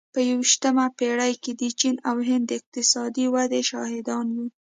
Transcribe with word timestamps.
په 0.13 0.19
یوویشتمه 0.29 0.85
پېړۍ 0.97 1.33
کې 1.43 1.51
د 1.61 1.63
چین 1.79 1.95
او 2.09 2.15
هند 2.27 2.43
د 2.47 2.51
اقتصادي 2.59 3.25
ودې 3.33 3.61
شاهدان 3.69 4.25
یو. 4.35 4.45